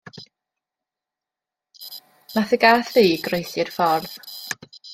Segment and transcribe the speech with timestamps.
[2.37, 4.17] Nath y gath ddu groesi'r ffordd.